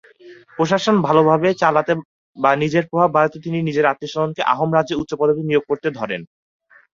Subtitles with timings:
[0.57, 1.93] প্রশাসন ভালভাবে চালাতে
[2.37, 6.21] বা নিজের প্রভাব বাড়াতে তিনি নিজের আত্মীয়-স্বজনকে আহোম রাজ্যের উচ্চ পদবীতে নিয়োগ করতে ধরেন।